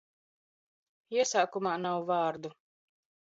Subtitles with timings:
[1.17, 1.69] Ies?kum?
[1.83, 2.49] nav v?rdu.